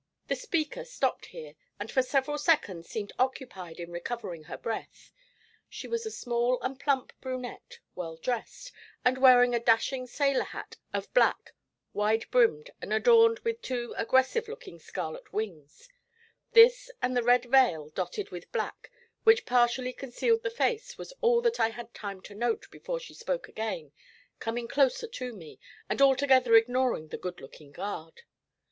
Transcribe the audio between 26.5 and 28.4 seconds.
ignoring the good looking guard.